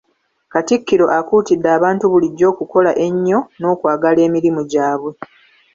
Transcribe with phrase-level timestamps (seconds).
[0.53, 5.11] Katikkiro akuutidde abantu bulijjo okukola ennyo n’okwagala emirimu gyabwe.